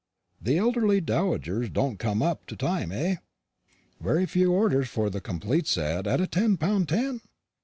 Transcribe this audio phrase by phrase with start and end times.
[0.41, 3.17] The elderly dowagers don't come up to time, eh?
[4.01, 7.21] Very few orders for the complete set at ten pound ten?"